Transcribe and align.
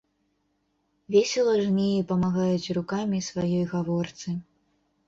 Весела 1.17 1.53
жнеі 1.65 2.01
памагаюць 2.13 2.73
рукамі 2.79 3.25
сваёй 3.31 3.63
гаворцы. 3.77 4.29